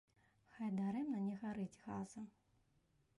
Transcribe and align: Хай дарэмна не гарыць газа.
Хай 0.53 0.71
дарэмна 0.79 1.19
не 1.27 1.35
гарыць 1.45 1.81
газа. 1.85 2.25